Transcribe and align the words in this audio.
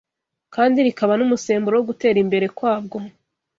kandi 0.55 0.77
rikaba 0.87 1.13
n’umusemburo 1.17 1.75
wo 1.77 1.85
gutera 1.89 2.17
imbere 2.23 2.45
kwabwo 2.57 2.97